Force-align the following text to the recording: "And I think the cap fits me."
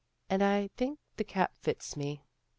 "And 0.31 0.41
I 0.43 0.69
think 0.77 0.97
the 1.17 1.23
cap 1.23 1.53
fits 1.61 1.95
me." 1.95 2.23